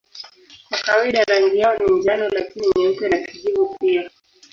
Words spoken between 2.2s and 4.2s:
lakini nyeupe na kijivu pia.